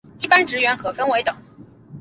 [0.17, 1.31] 一般职员可分为等。